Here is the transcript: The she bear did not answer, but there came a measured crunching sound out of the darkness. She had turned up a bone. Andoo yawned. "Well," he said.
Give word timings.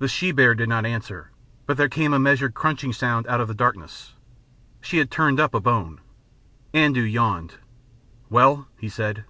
The 0.00 0.08
she 0.08 0.32
bear 0.32 0.56
did 0.56 0.68
not 0.68 0.84
answer, 0.84 1.30
but 1.64 1.76
there 1.76 1.88
came 1.88 2.12
a 2.12 2.18
measured 2.18 2.54
crunching 2.54 2.92
sound 2.92 3.24
out 3.28 3.40
of 3.40 3.46
the 3.46 3.54
darkness. 3.54 4.14
She 4.80 4.98
had 4.98 5.12
turned 5.12 5.38
up 5.38 5.54
a 5.54 5.60
bone. 5.60 6.00
Andoo 6.74 7.04
yawned. 7.04 7.54
"Well," 8.28 8.66
he 8.76 8.88
said. 8.88 9.24